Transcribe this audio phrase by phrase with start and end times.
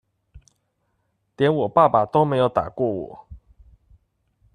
[1.37, 3.27] 連我爸爸都沒有打過我